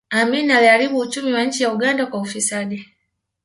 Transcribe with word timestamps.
amini 0.09 0.53
aliharibu 0.53 0.99
uchumi 0.99 1.33
wa 1.33 1.43
nchi 1.43 1.63
ya 1.63 1.73
uganda 1.73 2.05
kwa 2.05 2.19
ufisadi 2.21 2.85